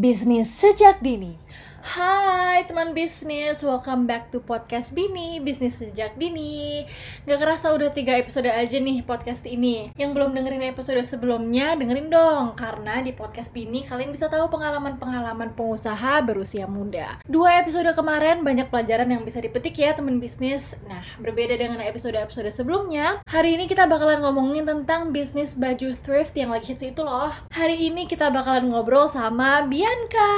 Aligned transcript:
Bisnis 0.00 0.48
sejak 0.48 1.04
dini. 1.04 1.36
Hai 1.80 2.68
teman 2.68 2.92
bisnis, 2.92 3.64
welcome 3.64 4.04
back 4.04 4.28
to 4.28 4.44
podcast 4.44 4.92
Bini, 4.92 5.40
bisnis 5.40 5.80
sejak 5.80 6.12
dini 6.20 6.84
Gak 7.24 7.40
kerasa 7.40 7.72
udah 7.72 7.88
tiga 7.88 8.20
episode 8.20 8.52
aja 8.52 8.76
nih 8.76 9.00
podcast 9.00 9.48
ini. 9.48 9.88
Yang 9.96 10.10
belum 10.12 10.36
dengerin 10.36 10.68
episode 10.68 11.00
sebelumnya, 11.08 11.72
dengerin 11.80 12.12
dong. 12.12 12.52
Karena 12.52 13.00
di 13.00 13.16
podcast 13.16 13.56
Bini 13.56 13.88
kalian 13.88 14.12
bisa 14.12 14.28
tahu 14.28 14.52
pengalaman-pengalaman 14.52 15.56
pengusaha 15.56 16.20
berusia 16.20 16.68
muda. 16.68 17.16
Dua 17.24 17.60
episode 17.64 17.88
kemarin 17.96 18.44
banyak 18.44 18.68
pelajaran 18.68 19.08
yang 19.08 19.24
bisa 19.24 19.40
dipetik 19.40 19.80
ya 19.80 19.96
teman 19.96 20.20
bisnis. 20.20 20.76
Nah, 20.84 21.00
berbeda 21.16 21.56
dengan 21.56 21.80
episode-episode 21.80 22.52
sebelumnya 22.52 23.24
Hari 23.24 23.56
ini 23.56 23.64
kita 23.70 23.88
bakalan 23.88 24.20
ngomongin 24.20 24.68
tentang 24.68 25.16
bisnis 25.16 25.56
baju 25.56 25.96
thrift 26.04 26.36
yang 26.36 26.52
lagi 26.52 26.76
hits 26.76 26.84
itu 26.84 27.00
loh. 27.00 27.32
Hari 27.56 27.88
ini 27.88 28.04
kita 28.04 28.28
bakalan 28.28 28.68
ngobrol 28.68 29.08
sama 29.08 29.64
Bianca. 29.64 30.32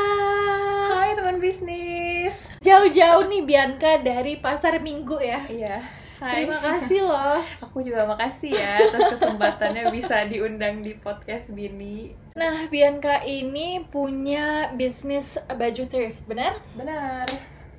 Hai 0.92 1.16
teman 1.16 1.31
bisnis. 1.38 2.50
Jauh-jauh 2.60 3.28
nih 3.28 3.42
Bianca 3.46 4.00
dari 4.00 4.40
pasar 4.40 4.80
minggu 4.80 5.16
ya. 5.20 5.46
Iya. 5.48 5.78
Hai. 6.22 6.46
Terima 6.46 6.62
kasih 6.62 7.02
loh. 7.02 7.42
Aku 7.66 7.82
juga 7.82 8.06
makasih 8.06 8.54
ya 8.54 8.78
atas 8.78 9.18
kesempatannya 9.18 9.90
bisa 9.90 10.22
diundang 10.30 10.78
di 10.78 10.94
podcast 10.94 11.50
Bini. 11.50 12.14
Nah, 12.38 12.70
Bianca 12.70 13.26
ini 13.26 13.82
punya 13.90 14.70
bisnis 14.70 15.34
baju 15.50 15.82
thrift, 15.90 16.22
benar? 16.30 16.62
Benar. 16.78 17.26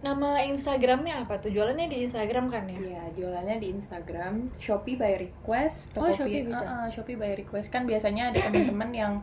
Nama 0.03 0.43
Instagramnya 0.51 1.23
apa 1.23 1.39
tuh? 1.39 1.47
Jualannya 1.47 1.87
di 1.87 2.03
Instagram 2.03 2.51
kan 2.51 2.67
ya? 2.67 2.75
Iya, 2.75 3.03
jualannya 3.15 3.55
di 3.63 3.71
Instagram 3.71 4.51
Shopee 4.59 4.99
by 4.99 5.15
Request. 5.15 5.95
Oh, 5.95 6.11
Shopee 6.11 6.43
bisa. 6.43 6.59
Uh, 6.59 6.67
uh, 6.67 6.87
Shopee 6.91 7.15
by 7.15 7.31
Request 7.39 7.71
kan 7.71 7.87
biasanya 7.87 8.35
ada 8.35 8.51
teman-teman 8.51 8.91
yang 9.07 9.13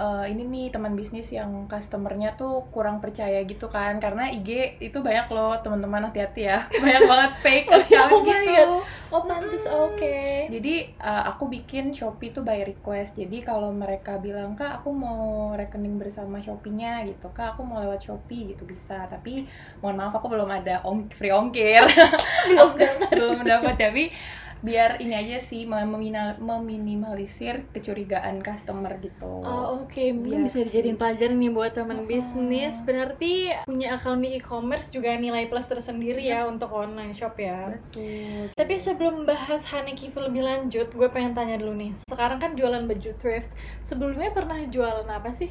uh, 0.00 0.24
ini 0.24 0.48
nih 0.48 0.66
teman 0.72 0.96
bisnis 0.96 1.28
yang 1.34 1.68
customernya 1.68 2.34
tuh 2.38 2.64
kurang 2.72 3.02
percaya 3.02 3.44
gitu 3.44 3.68
kan 3.68 4.00
karena 4.00 4.32
IG 4.32 4.80
itu 4.80 4.98
banyak 5.04 5.28
loh 5.28 5.58
teman-teman 5.60 6.08
hati-hati 6.08 6.48
ya 6.48 6.64
banyak 6.82 7.02
banget 7.04 7.32
fake 7.38 7.68
Oh 9.12 9.28
my 9.28 9.44
gitu 9.44 9.68
God. 9.68 9.68
Oh, 9.68 9.92
oke. 9.92 10.16
Jadi 10.48 10.88
uh, 10.96 11.28
aku 11.28 11.52
bikin 11.52 11.92
Shopee 11.92 12.32
tuh 12.32 12.40
by 12.40 12.64
request. 12.64 13.20
Jadi 13.20 13.44
kalau 13.44 13.68
mereka 13.68 14.16
bilang 14.16 14.56
kak 14.56 14.80
aku 14.80 14.88
mau 14.88 15.52
rekening 15.52 16.00
bersama 16.00 16.40
Shopee-nya 16.40 17.04
gitu, 17.04 17.28
kak 17.28 17.56
aku 17.56 17.60
mau 17.60 17.84
lewat 17.84 18.00
Shopee 18.00 18.56
gitu 18.56 18.64
bisa. 18.64 19.04
Tapi 19.12 19.44
mohon 19.84 20.00
maaf 20.00 20.16
aku 20.22 20.30
belum 20.30 20.46
ada 20.46 20.86
ong 20.86 21.10
free 21.10 21.34
ongkir, 21.34 21.82
belum 22.46 22.78
belum 23.18 23.38
dapat. 23.42 23.74
Tapi 23.74 24.04
biar 24.62 25.02
ini 25.02 25.18
aja 25.18 25.42
sih 25.42 25.66
meminimal- 25.66 26.38
meminimalisir 26.38 27.66
kecurigaan 27.74 28.46
customer 28.46 28.94
gitu. 29.02 29.42
Oh, 29.42 29.82
oke. 29.82 29.98
Mungkin 30.14 30.22
Biar 30.22 30.46
bisa 30.46 30.62
dijadiin 30.62 30.94
pelajaran 30.94 31.34
nih 31.34 31.50
buat 31.50 31.74
teman 31.74 32.06
Mm-mm. 32.06 32.06
bisnis. 32.06 32.78
Berarti 32.86 33.50
punya 33.66 33.98
akun 33.98 34.22
di 34.22 34.38
e-commerce 34.38 34.94
juga 34.94 35.18
nilai 35.18 35.50
plus 35.50 35.66
tersendiri 35.66 36.22
ya 36.22 36.46
untuk 36.46 36.70
online 36.70 37.10
shop 37.10 37.34
ya. 37.42 37.74
Betul. 37.74 38.54
Tapi 38.54 38.74
sebelum 38.78 39.26
bahas 39.26 39.66
Hanekifu 39.66 40.22
lebih 40.22 40.46
lanjut, 40.46 40.94
gue 40.94 41.08
pengen 41.10 41.34
tanya 41.34 41.58
dulu 41.58 41.74
nih. 41.74 41.98
Sekarang 42.06 42.38
kan 42.38 42.54
jualan 42.54 42.86
baju 42.86 43.10
thrift. 43.18 43.50
Sebelumnya 43.82 44.30
pernah 44.30 44.62
jualan 44.62 45.10
apa 45.10 45.34
sih? 45.34 45.50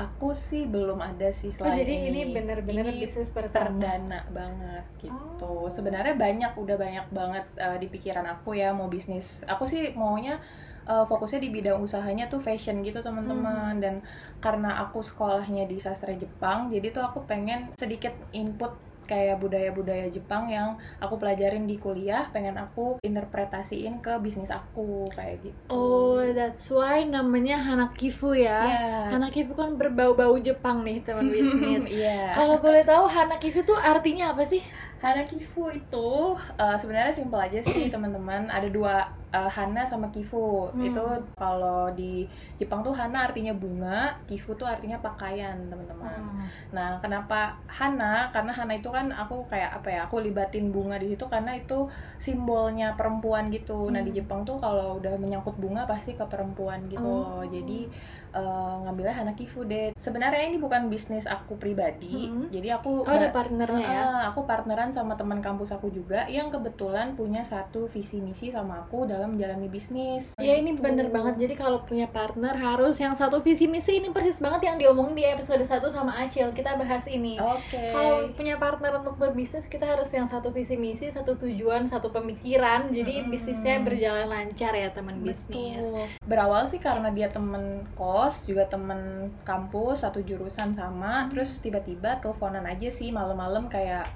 Aku 0.00 0.32
sih 0.32 0.64
belum 0.64 0.96
ada 0.98 1.28
sih 1.30 1.52
Oh, 1.52 1.68
selain 1.68 1.84
jadi 1.84 1.94
ini 2.08 2.20
bener-bener 2.32 2.88
Ini 2.88 3.04
bisnis 3.04 3.28
pertama. 3.30 3.76
perdana 3.76 4.20
banget 4.32 4.84
gitu. 4.98 5.44
Oh. 5.44 5.68
Sebenarnya 5.68 6.16
banyak 6.16 6.52
udah 6.56 6.76
banyak 6.76 7.06
banget 7.12 7.44
uh, 7.56 7.76
di 7.76 7.86
pikiran 7.86 8.24
aku 8.24 8.56
ya 8.56 8.72
mau 8.72 8.88
bisnis. 8.88 9.44
Aku 9.44 9.68
sih 9.68 9.92
maunya 9.92 10.40
uh, 10.88 11.04
fokusnya 11.04 11.40
di 11.40 11.50
bidang 11.52 11.78
usahanya 11.78 12.26
tuh 12.26 12.40
fashion 12.40 12.80
gitu 12.80 12.98
teman-teman 13.00 13.76
Hmm. 13.76 13.80
dan 13.80 13.94
karena 14.40 14.80
aku 14.80 15.04
sekolahnya 15.04 15.68
di 15.68 15.76
sastra 15.76 16.16
Jepang, 16.16 16.72
jadi 16.72 16.90
tuh 16.90 17.04
aku 17.04 17.22
pengen 17.28 17.68
sedikit 17.76 18.16
input 18.32 18.72
kayak 19.10 19.42
budaya-budaya 19.42 20.06
Jepang 20.06 20.46
yang 20.46 20.78
aku 21.02 21.18
pelajarin 21.18 21.66
di 21.66 21.74
kuliah, 21.82 22.30
pengen 22.30 22.54
aku 22.54 23.02
interpretasiin 23.02 23.98
ke 23.98 24.14
bisnis 24.22 24.54
aku 24.54 25.10
kayak 25.10 25.42
gitu. 25.42 25.58
Oh, 25.66 26.22
that's 26.30 26.70
why 26.70 27.02
namanya 27.02 27.58
Hanakifu 27.58 28.38
ya. 28.38 28.62
Iya. 28.62 29.18
Hanakifu 29.18 29.58
kan 29.58 29.74
berbau-bau 29.74 30.38
Jepang 30.38 30.86
nih, 30.86 31.02
teman 31.02 31.26
bisnis. 31.34 31.90
Iya. 31.90 32.38
Kalau 32.38 32.62
boleh 32.62 32.86
tahu 32.86 33.10
Hanakifu 33.10 33.66
tuh 33.66 33.74
artinya 33.74 34.30
apa 34.30 34.46
sih? 34.46 34.62
Hanakifu 35.00 35.72
itu 35.72 36.36
uh, 36.36 36.76
sebenarnya 36.76 37.10
simpel 37.10 37.40
aja 37.40 37.58
sih 37.64 37.88
teman-teman. 37.94 38.46
Ada 38.46 38.70
dua 38.70 39.19
uh, 39.30 39.50
Hana 39.50 39.82
sama 39.82 40.06
Kifu. 40.08 40.70
Hmm. 40.70 40.82
Itu 40.82 41.02
kalau 41.34 41.90
di 41.90 42.26
Jepang 42.56 42.80
tuh 42.80 42.92
Hana 42.92 43.26
artinya 43.26 43.50
bunga, 43.52 44.14
Kifu 44.24 44.54
tuh 44.54 44.64
artinya 44.64 44.96
pakaian 44.98 45.58
teman-teman. 45.66 46.14
Hmm. 46.16 46.46
Nah 46.70 46.88
kenapa 46.98 47.58
Hana? 47.66 48.30
Karena 48.30 48.52
Hana 48.52 48.72
itu 48.74 48.88
kan 48.88 49.10
aku 49.10 49.44
kayak 49.46 49.82
apa 49.82 49.88
ya? 49.90 50.00
Aku 50.06 50.22
libatin 50.22 50.70
bunga 50.70 50.96
di 50.96 51.12
situ 51.12 51.26
karena 51.26 51.52
itu 51.52 51.90
simbolnya 52.16 52.94
perempuan 52.94 53.50
gitu. 53.50 53.90
Nah 53.90 54.00
di 54.00 54.10
Hmm. 54.10 54.18
Jepang 54.22 54.40
tuh 54.42 54.56
kalau 54.56 54.96
udah 54.96 55.14
menyangkut 55.16 55.54
bunga 55.56 55.84
pasti 55.84 56.14
ke 56.14 56.24
perempuan 56.24 56.86
gitu 56.88 57.02
Oh. 57.04 57.42
loh. 57.42 57.44
Jadi 57.44 57.90
uh, 58.32 58.80
ngambilnya 58.86 59.12
Hanakifu 59.12 59.66
deh. 59.66 59.92
Sebenarnya 59.98 60.46
ini 60.46 60.56
bukan 60.56 60.88
bisnis 60.88 61.26
aku 61.26 61.58
pribadi. 61.58 62.30
Hmm. 62.30 62.46
Jadi 62.48 62.70
aku 62.70 63.02
Oh, 63.02 63.12
ada 63.12 63.28
partnernya 63.30 63.84
ya. 63.84 64.00
Ah, 64.00 64.22
aku 64.32 64.44
partneran 64.44 64.88
sama 64.88 65.14
teman 65.14 65.42
kampus 65.42 65.70
aku 65.70 65.90
juga 65.90 66.24
yang 66.26 66.48
kebetulan 66.48 67.12
punya 67.12 67.44
satu 67.44 67.84
visi 67.84 68.22
misi 68.22 68.48
sama 68.48 68.80
aku 68.80 69.04
dalam 69.04 69.19
menjalani 69.26 69.68
bisnis. 69.68 70.32
Ya 70.38 70.56
ini 70.56 70.72
Gitu. 70.72 70.86
bener 70.86 71.10
banget, 71.10 71.36
jadi 71.36 71.54
kalau 71.58 71.82
punya 71.84 72.06
partner 72.06 72.54
harus 72.54 72.96
yang 73.02 73.12
satu 73.12 73.42
visi 73.42 73.66
misi 73.66 73.98
ini 73.98 74.08
persis 74.14 74.38
banget 74.38 74.70
yang 74.70 74.76
diomongin 74.78 75.18
di 75.18 75.24
episode 75.26 75.60
1 75.60 75.82
sama 75.90 76.14
Acil, 76.22 76.54
kita 76.54 76.78
bahas 76.78 77.04
ini 77.04 77.36
Oke. 77.36 77.90
Kalau 77.90 78.30
punya 78.32 78.56
partner 78.56 79.02
untuk 79.02 79.18
berbisnis 79.18 79.66
kita 79.66 79.84
harus 79.84 80.08
yang 80.14 80.30
satu 80.30 80.54
visi 80.54 80.78
misi, 80.78 81.10
satu 81.10 81.34
tujuan, 81.36 81.90
satu 81.90 82.14
pemikiran 82.14 82.88
Jadi 82.90 83.24
Mm-mm. 83.24 83.32
bisnisnya 83.32 83.82
berjalan 83.82 84.30
lancar 84.30 84.72
ya 84.72 84.92
teman 84.94 85.20
bisnis. 85.20 85.84
Berawal 86.22 86.68
sih 86.70 86.78
karena 86.78 87.10
dia 87.10 87.28
temen 87.28 87.84
kos, 87.96 88.46
juga 88.46 88.68
temen 88.68 89.32
kampus, 89.42 90.06
satu 90.06 90.22
jurusan 90.22 90.70
sama. 90.72 91.26
Terus 91.32 91.58
tiba-tiba 91.58 92.20
teleponan 92.20 92.62
aja 92.68 92.88
sih 92.88 93.10
malam-malam 93.10 93.66
kayak 93.66 94.06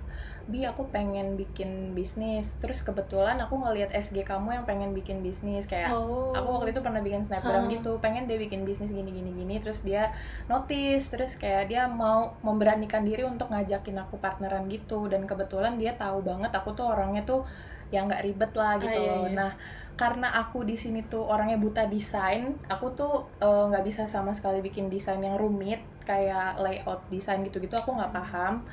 Bi 0.45 0.63
aku 0.63 0.89
pengen 0.89 1.35
bikin 1.35 1.93
bisnis 1.93 2.61
Terus 2.61 2.81
kebetulan 2.81 3.41
aku 3.41 3.57
ngelihat 3.57 3.91
SG 3.91 4.23
kamu 4.23 4.55
yang 4.55 4.65
pengen 4.65 4.93
bikin 4.93 5.25
bisnis 5.25 5.65
Kayak 5.65 5.97
Oh. 5.97 6.35
aku 6.35 6.61
waktu 6.61 6.75
itu 6.75 6.81
pernah 6.81 7.01
bikin 7.01 7.23
snapgram 7.23 7.65
Hah. 7.65 7.73
gitu 7.73 7.97
pengen 7.99 8.27
dia 8.27 8.37
bikin 8.37 8.63
bisnis 8.63 8.91
gini 8.91 9.09
gini 9.09 9.31
gini 9.31 9.57
terus 9.57 9.81
dia 9.81 10.11
notice 10.45 11.15
terus 11.15 11.35
kayak 11.35 11.71
dia 11.71 11.87
mau 11.87 12.35
memberanikan 12.41 13.01
diri 13.03 13.23
untuk 13.23 13.49
ngajakin 13.49 14.03
aku 14.03 14.19
partneran 14.19 14.67
gitu 14.67 15.07
dan 15.07 15.25
kebetulan 15.25 15.79
dia 15.79 15.95
tahu 15.95 16.21
banget 16.21 16.51
aku 16.51 16.75
tuh 16.75 16.91
orangnya 16.91 17.23
tuh 17.23 17.47
yang 17.89 18.11
nggak 18.11 18.27
ribet 18.27 18.53
lah 18.53 18.77
gitu 18.77 18.99
Ah, 18.99 19.07
iya, 19.07 19.15
iya. 19.23 19.31
nah 19.31 19.51
karena 19.95 20.27
aku 20.35 20.67
di 20.67 20.75
sini 20.75 21.07
tuh 21.07 21.23
orangnya 21.23 21.55
buta 21.55 21.87
desain 21.87 22.59
aku 22.67 22.91
tuh 22.93 23.31
eh, 23.39 23.65
nggak 23.71 23.85
bisa 23.87 24.03
sama 24.05 24.35
sekali 24.35 24.59
bikin 24.59 24.91
desain 24.91 25.23
yang 25.23 25.39
rumit 25.39 25.79
kayak 26.03 26.59
layout 26.59 27.07
desain 27.09 27.39
gitu-gitu 27.41 27.79
aku 27.79 27.95
nggak 27.95 28.11
paham 28.11 28.67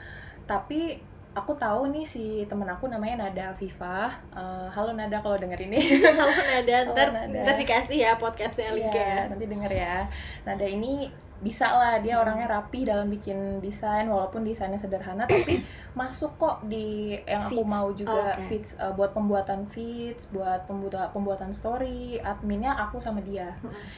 tapi 0.50 0.98
aku 1.32 1.56
tahu 1.56 1.88
nih 1.90 2.04
si 2.04 2.24
temen 2.44 2.68
aku 2.68 2.86
namanya 2.86 3.28
Nada 3.28 3.56
Viva 3.56 4.12
Eh, 4.36 4.68
halo 4.70 4.92
Nada 4.92 5.24
kalau 5.24 5.40
denger 5.40 5.64
ini 5.64 5.80
Halo 6.20 6.28
Nada, 6.28 6.78
ntar, 6.92 7.08
Halo, 7.08 7.20
Nada. 7.24 7.40
ntar 7.44 7.56
dikasih 7.56 7.98
ya 8.04 8.12
podcastnya 8.16 8.76
Iya, 8.76 9.32
nanti 9.32 9.46
denger 9.48 9.72
ya. 9.72 9.96
Nada 10.44 10.66
ini 10.68 11.08
bisa 11.42 11.68
lah 11.68 11.98
dia 11.98 12.16
orangnya 12.16 12.46
rapi 12.48 12.86
dalam 12.86 13.10
bikin 13.10 13.58
desain 13.60 14.06
walaupun 14.06 14.46
desainnya 14.46 14.78
sederhana 14.78 15.26
tapi 15.26 15.66
masuk 16.00 16.38
kok 16.38 16.62
di 16.64 17.18
yang 17.26 17.44
aku 17.44 17.60
Feeds. 17.60 17.68
mau 17.68 17.88
juga 17.92 18.22
Oke. 18.32 18.42
feeds 18.46 18.72
uh, 18.78 18.94
buat 18.94 19.12
pembuatan 19.12 19.66
feeds 19.66 20.30
buat 20.30 20.64
pembuatan 20.66 21.10
pembuatan 21.12 21.50
story 21.50 22.22
adminnya 22.22 22.78
aku 22.78 23.02
sama 23.02 23.20
dia 23.20 23.58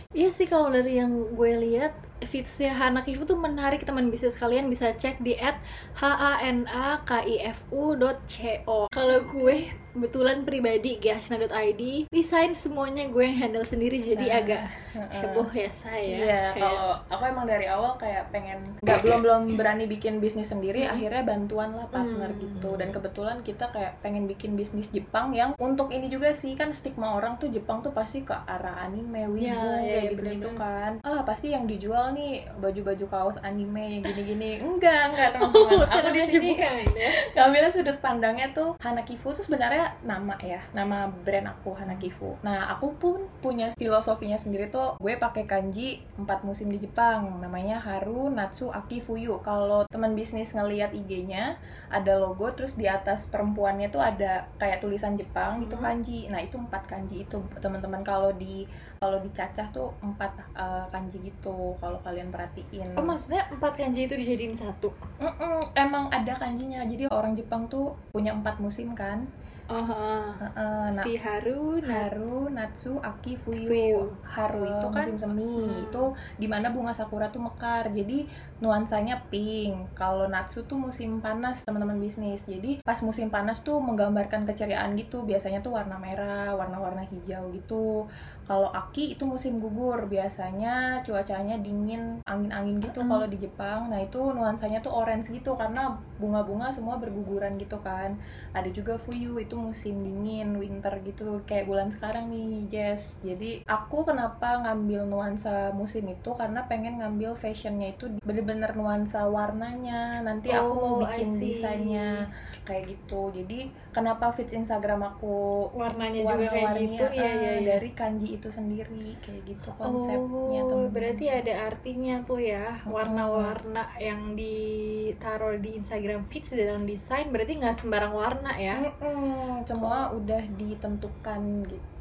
Iya 0.10 0.31
sih 0.31 0.48
kalau 0.48 0.72
dari 0.72 0.98
yang 0.98 1.12
gue 1.36 1.51
lihat 1.60 1.94
feedsnya 2.24 2.72
Hanakifu 2.72 3.24
tuh 3.24 3.36
menarik 3.36 3.84
teman 3.84 4.07
bisnis 4.07 4.39
kalian 4.39 4.72
bisa 4.72 4.96
cek 4.96 5.19
di 5.19 5.36
at 5.36 5.60
h 5.94 6.04
a 6.04 6.39
n 6.39 6.63
a 6.66 7.04
k 7.04 7.19
i 7.19 7.44
f 7.44 7.68
u 7.69 7.92
co. 8.00 8.88
Kalau 8.88 9.19
gue 9.28 9.56
kebetulan 9.94 10.42
pribadi 10.42 10.98
gashna.id 10.98 12.07
desain 12.10 12.56
semuanya 12.56 13.06
gue 13.06 13.22
yang 13.22 13.38
handle 13.38 13.68
sendiri 13.68 14.00
jadi 14.00 14.24
Nah, 14.24 14.39
agak 14.39 14.63
Heeh. 14.94 15.22
heboh 15.22 15.50
ya 15.51 15.69
saya. 15.74 16.01
Iya, 16.01 16.42
Kayak- 16.50 16.57
kalau 16.57 16.89
aku 17.06 17.24
emang 17.34 17.46
dari 17.46 17.66
awal 17.66 17.98
kayak 17.98 18.30
pengen 18.30 18.78
nggak 18.80 19.00
belum 19.02 19.20
belum 19.20 19.42
berani 19.54 19.86
bikin 19.86 20.18
bisnis 20.18 20.48
sendiri, 20.48 20.86
Hmm. 20.86 20.94
akhirnya 20.94 21.24
bantuan 21.24 21.70
lah 21.74 21.88
partner 21.88 22.30
Hmm. 22.30 22.40
gitu. 22.40 22.70
Dan 22.76 22.90
kebetulan 22.90 23.38
kita 23.42 23.66
kayak 23.68 24.00
pengen 24.00 24.26
bikin 24.26 24.54
bisnis 24.54 24.88
Jepang 24.88 25.32
yang 25.32 25.58
untuk 25.58 25.90
ini 25.90 26.08
juga 26.08 26.30
sih 26.30 26.54
kan 26.54 26.70
stigma 26.70 27.18
orang 27.18 27.36
tuh 27.36 27.50
Jepang 27.50 27.82
tuh 27.82 27.92
pasti 27.92 28.22
ke 28.22 28.34
arah 28.34 28.84
anime, 28.84 29.26
wibu 29.28 29.42
Ya, 29.44 29.54
ya, 29.54 29.62
kayak 29.76 29.82
ya, 29.84 30.02
gitu-gitu 30.12 30.48
bener-bener. 30.48 30.56
kan. 30.56 30.92
Ah 31.04 31.22
pasti 31.24 31.50
yang 31.50 31.66
dijual 31.66 32.12
nih 32.12 32.46
baju-baju 32.56 33.06
kaos 33.08 33.38
anime 33.40 34.00
yang 34.00 34.04
gini-gini. 34.04 34.60
Enggak, 34.60 35.12
enggak 35.12 35.30
teman-teman. 35.32 35.82
aku 35.94 36.08
di 36.10 36.22
sini 36.24 36.50
ngambilnya 37.36 37.72
sudut 37.72 37.98
pandangnya 38.00 38.50
tuh 38.52 38.76
Hanakifu 38.80 39.32
tuh 39.32 39.44
sebenarnya 39.44 39.96
nama 40.02 40.36
ya 40.40 40.60
nama 40.72 41.08
brand 41.08 41.48
aku 41.50 41.74
Hanakifu 41.74 42.36
nah 42.42 42.70
aku 42.70 42.94
pun 42.96 43.16
punya 43.40 43.72
filosofinya 43.74 44.36
sendiri 44.36 44.68
tuh 44.68 44.98
gue 44.98 45.14
pakai 45.16 45.46
kanji 45.46 46.02
empat 46.16 46.44
musim 46.44 46.68
di 46.68 46.80
Jepang 46.80 47.23
Jepang 47.24 47.40
namanya 47.40 47.80
Haru 47.80 48.28
Natsu 48.28 48.68
Aki 48.68 49.00
Fuyu 49.00 49.40
kalau 49.40 49.88
teman 49.88 50.12
bisnis 50.12 50.52
ngelihat 50.52 50.92
IG-nya 50.92 51.56
ada 51.88 52.20
logo 52.20 52.52
terus 52.52 52.75
di 52.75 52.84
atas 52.84 53.31
perempuannya 53.31 53.88
tuh 53.88 54.04
ada 54.04 54.44
kayak 54.60 54.84
tulisan 54.84 55.16
Jepang 55.16 55.64
itu 55.64 55.72
Hmm. 55.80 55.84
kanji. 55.88 56.28
Nah 56.28 56.44
itu 56.44 56.60
empat 56.60 56.84
kanji 56.84 57.24
itu 57.24 57.40
teman-teman. 57.64 58.04
Kalau 58.04 58.36
di 58.36 58.68
kalau 59.00 59.24
dicacah 59.24 59.72
tuh 59.72 59.96
empat 60.04 60.36
uh, 60.52 60.84
kanji 60.92 61.31
gitu 61.31 61.80
kalau 61.80 61.96
kalian 62.04 62.28
perhatiin. 62.28 62.92
Oh 63.00 63.06
maksudnya 63.08 63.48
empat 63.56 63.80
kanji 63.80 64.04
itu 64.04 64.20
dijadiin 64.20 64.60
satu? 64.60 64.92
Mm-mm, 65.24 65.64
emang 65.80 66.12
ada 66.12 66.36
kanjinya. 66.36 66.84
Jadi 66.84 67.08
orang 67.08 67.40
Jepang 67.40 67.72
tuh 67.72 67.96
punya 68.12 68.36
empat 68.36 68.60
musim 68.60 68.92
kan 68.92 69.24
Oh. 69.69 70.36
Heeh, 70.42 70.86
nah 70.92 70.92
si 71.04 71.15
Haru, 71.24 71.80
nah, 71.88 72.12
Haru, 72.12 72.51
Natsu, 72.51 73.00
Aki, 73.00 73.39
Fuyu. 73.44 73.68
Fuyu. 73.69 73.95
Haru 74.36 74.60
Oh, 74.60 74.68
itu 74.68 74.88
kan 74.95 75.07
musim 75.07 75.15
semi. 75.24 75.44
hmm. 75.44 75.88
Itu 75.88 75.98
di 76.42 76.48
mana 76.51 76.68
bunga 76.75 76.92
sakura 77.00 77.31
tuh 77.33 77.42
mekar. 77.48 77.86
Jadi 77.95 78.27
nuansanya 78.63 79.27
pink. 79.27 79.92
Kalau 80.00 80.31
Natsu 80.31 80.63
tuh 80.63 80.80
musim 80.80 81.19
panas, 81.19 81.68
teman-teman 81.68 82.00
bisnis. 82.00 82.48
Jadi 82.48 82.80
pas 82.80 82.95
musim 83.04 83.27
panas 83.27 83.60
tuh 83.60 83.83
menggambarkan 83.83 84.48
keceriaan 84.48 84.95
gitu. 84.95 85.27
Biasanya 85.27 85.60
tuh 85.60 85.75
warna 85.75 86.00
merah, 86.00 86.56
warna-warna 86.56 87.04
hijau 87.12 87.51
gitu. 87.51 88.07
Kalau 88.48 88.71
Aki 88.71 89.19
itu 89.19 89.24
musim 89.27 89.60
gugur. 89.60 90.07
Biasanya 90.07 91.04
cuacanya 91.04 91.60
dingin, 91.60 92.24
angin-angin 92.24 92.80
gitu 92.80 93.04
Mm. 93.04 93.10
kalau 93.12 93.27
di 93.27 93.38
Jepang. 93.44 93.92
Nah, 93.92 94.00
itu 94.00 94.31
nuansanya 94.31 94.80
tuh 94.80 94.95
orange 94.95 95.27
gitu 95.36 95.60
karena 95.60 96.00
bunga-bunga 96.21 96.69
semua 96.71 96.95
berguguran 97.01 97.57
gitu 97.57 97.81
kan 97.81 98.15
ada 98.54 98.69
juga 98.69 98.95
Fuyu 98.95 99.42
itu 99.42 99.57
musim 99.57 100.06
dingin 100.06 100.56
winter 100.56 100.94
gitu 101.01 101.42
kayak 101.50 101.65
bulan 101.65 101.89
sekarang 101.89 102.30
nih 102.30 102.69
Jess 102.69 103.19
jadi 103.25 103.65
aku 103.65 104.06
kenapa 104.06 104.62
ngambil 104.62 105.10
nuansa 105.10 105.74
musim 105.74 106.06
itu 106.07 106.31
karena 106.38 106.63
pengen 106.69 107.01
ngambil 107.01 107.33
fashionnya 107.33 107.98
itu 107.98 108.13
bener-bener 108.21 108.53
nuansa 108.56 109.26
warnanya 109.26 110.22
nanti 110.22 110.50
aku 110.50 110.74
mau 110.74 110.90
Oh, 110.94 111.00
bikin 111.02 111.40
desainnya 111.40 112.28
kayak 112.64 112.84
gitu. 112.90 113.30
Jadi 113.30 113.68
kenapa 113.92 114.30
fits 114.30 114.54
Instagram 114.54 115.02
aku 115.04 115.68
warnanya 115.74 116.24
juga 116.24 116.48
kayak 116.48 116.70
gitu, 116.80 117.06
ya, 117.12 117.28
ya, 117.28 117.52
ya. 117.60 117.66
dari 117.76 117.90
kanji 117.92 118.28
itu 118.36 118.48
sendiri 118.48 119.16
kayak 119.20 119.42
gitu 119.46 119.70
konsepnya 119.76 120.62
Oh, 120.64 120.70
temen-temen. 120.70 120.94
berarti 120.94 121.26
ada 121.28 121.54
artinya 121.68 122.16
tuh 122.24 122.40
ya 122.40 122.80
warna-warna 122.86 123.84
yang 123.98 124.34
ditaruh 124.34 125.58
di 125.58 125.76
Instagram 125.76 126.24
feeds 126.26 126.54
dalam 126.54 126.84
desain 126.84 127.30
berarti 127.30 127.60
nggak 127.60 127.76
sembarang 127.76 128.14
warna 128.14 128.52
ya? 128.58 128.80
Mm-mm, 128.80 129.64
semua 129.64 130.12
udah 130.12 130.44
ditentukan 130.54 131.42
gitu 131.68 131.93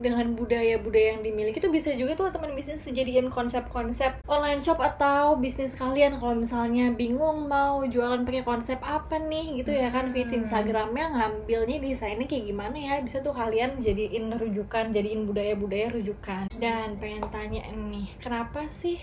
dengan 0.00 0.32
budaya-budaya 0.36 1.18
yang 1.18 1.22
dimiliki 1.24 1.58
itu 1.58 1.68
bisa 1.72 1.92
juga 1.96 2.16
tuh 2.16 2.32
teman 2.32 2.52
bisnis 2.52 2.84
dijadiin 2.84 3.28
konsep-konsep 3.28 4.20
online 4.28 4.60
shop 4.60 4.80
atau 4.80 5.36
bisnis 5.36 5.76
kalian. 5.76 6.16
Kalau 6.20 6.36
misalnya 6.36 6.92
bingung 6.92 7.48
mau 7.48 7.84
jualan 7.84 8.24
pakai 8.24 8.44
konsep 8.46 8.78
apa 8.80 9.20
nih 9.20 9.60
gitu 9.60 9.72
ya 9.72 9.88
kan. 9.92 10.12
Feeds 10.12 10.32
Hmm. 10.32 10.44
Instagramnya 10.46 11.06
ngambilnya 11.12 11.76
desainnya 11.82 12.26
kayak 12.28 12.44
gimana 12.52 12.76
ya. 12.76 12.94
Bisa 13.02 13.20
tuh 13.20 13.34
kalian 13.34 13.80
jadiin 13.80 14.32
rujukan 14.32 14.92
jadiin 14.92 15.28
budaya-budaya 15.28 15.92
rujukan. 15.92 16.48
Dan 16.56 16.96
pengen 17.00 17.24
tanya 17.28 17.66
nih 17.72 18.08
kenapa 18.20 18.68
sih 18.68 19.00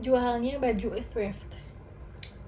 jualnya 0.00 0.60
baju 0.60 1.00
thrift? 1.12 1.56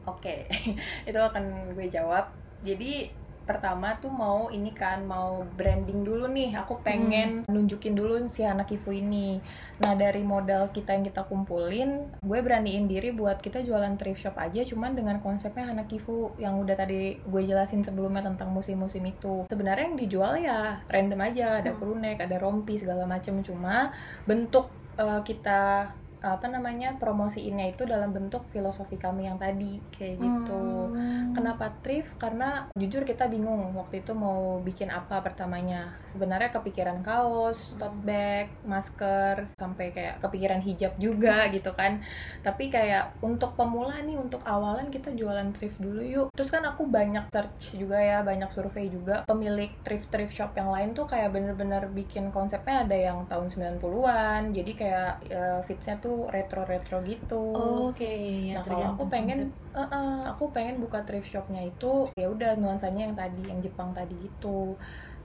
Oke, 0.08 0.48
itu 1.08 1.20
akan 1.20 1.76
gue 1.76 1.86
jawab. 1.88 2.32
Jadi 2.64 3.12
pertama 3.48 3.96
tuh 3.96 4.12
mau 4.12 4.52
ini 4.52 4.76
kan 4.76 5.08
mau 5.08 5.40
branding 5.56 6.04
dulu 6.04 6.28
nih. 6.28 6.52
Aku 6.60 6.84
pengen 6.84 7.48
nunjukin 7.48 7.96
dulu 7.96 8.28
si 8.28 8.44
Hanakifu 8.44 8.92
ini. 8.92 9.40
Nah 9.80 9.96
dari 9.96 10.20
modal 10.20 10.68
kita 10.68 10.92
yang 10.92 11.08
kita 11.08 11.24
kumpulin, 11.24 12.12
gue 12.20 12.38
beraniin 12.44 12.84
diri 12.84 13.08
buat 13.16 13.40
kita 13.40 13.64
jualan 13.64 13.96
thrift 13.96 14.20
shop 14.20 14.36
aja, 14.36 14.60
cuman 14.68 14.92
dengan 14.92 15.16
konsepnya 15.24 15.72
Hanakifu 15.72 16.36
yang 16.36 16.60
udah 16.60 16.76
tadi 16.76 17.16
gue 17.24 17.42
jelasin 17.48 17.80
sebelumnya 17.80 18.20
tentang 18.20 18.52
musim-musim 18.52 19.00
itu. 19.08 19.48
Sebenarnya 19.48 19.88
yang 19.88 19.96
dijual 19.96 20.32
ya 20.36 20.84
random 20.92 21.20
aja, 21.24 21.64
ada 21.64 21.72
Hmm. 21.72 21.78
crewneck, 21.80 22.18
ada 22.20 22.36
rompi 22.36 22.76
segala 22.76 23.08
macem. 23.08 23.40
Cuma 23.40 23.96
bentuk 24.28 24.68
eh, 24.98 25.22
kita 25.24 25.94
apa 26.18 26.50
namanya 26.50 26.98
promosiinnya 26.98 27.70
itu 27.70 27.86
dalam 27.86 28.10
bentuk 28.10 28.42
filosofi 28.50 28.98
kami 28.98 29.30
yang 29.30 29.38
tadi 29.38 29.78
kayak 29.94 30.18
gitu. 30.18 30.62
Hmm. 30.90 31.36
Kenapa 31.36 31.70
thrift? 31.84 32.18
Karena 32.18 32.66
jujur 32.74 33.06
kita 33.06 33.30
bingung 33.30 33.76
waktu 33.76 34.02
itu 34.02 34.16
mau 34.16 34.58
bikin 34.64 34.90
apa 34.90 35.22
pertamanya. 35.22 35.94
Sebenarnya 36.08 36.50
kepikiran 36.50 37.04
kaos, 37.06 37.78
tote 37.78 37.98
bag, 38.02 38.50
masker, 38.64 39.46
sampai 39.54 39.94
kayak 39.94 40.18
kepikiran 40.18 40.64
hijab 40.64 40.96
juga 40.98 41.46
gitu 41.52 41.70
kan. 41.76 42.02
Tapi 42.42 42.72
kayak 42.72 43.20
untuk 43.22 43.54
pemula 43.54 44.00
nih, 44.02 44.18
untuk 44.18 44.42
awalan 44.42 44.90
kita 44.90 45.14
jualan 45.14 45.54
thrift 45.54 45.78
dulu 45.78 46.02
yuk. 46.02 46.28
Terus 46.34 46.50
kan 46.50 46.64
aku 46.64 46.88
banyak 46.88 47.30
search 47.30 47.76
juga 47.76 48.00
ya, 48.00 48.24
banyak 48.24 48.50
survei 48.50 48.90
juga. 48.90 49.22
Pemilik 49.28 49.70
thrift-thrift 49.84 50.34
shop 50.34 50.56
yang 50.56 50.72
lain 50.72 50.96
tuh 50.96 51.06
kayak 51.06 51.30
bener-bener 51.30 51.86
bikin 51.92 52.34
konsepnya 52.34 52.82
ada 52.88 52.96
yang 52.96 53.28
tahun 53.28 53.46
90-an. 53.46 54.42
Jadi 54.56 54.72
kayak 54.74 55.12
eh, 55.28 55.60
fitsnya 55.62 56.00
tuh 56.00 56.07
retro-retro 56.34 56.96
gitu. 57.10 57.34
Oke, 57.62 58.04
ya 58.48 58.54
Nah 58.54 58.62
kalau 58.68 58.86
aku 58.90 59.02
pengen, 59.12 59.38
konsep. 59.38 59.48
eh, 59.76 59.88
eh, 59.94 60.08
aku 60.32 60.44
pengen 60.54 60.76
buka 60.82 60.98
thrift 61.06 61.28
shopnya 61.32 61.60
itu 61.70 61.86
ya 62.20 62.26
udah 62.34 62.48
nuansanya 62.60 63.00
yang 63.06 63.16
tadi, 63.20 63.40
yang 63.50 63.60
Jepang 63.66 63.90
tadi 63.98 64.14
gitu. 64.26 64.48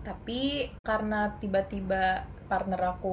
Tapi 0.05 0.33
karena 0.87 1.15
tiba-tiba 1.41 1.95
partner 2.49 2.81
aku 2.93 3.07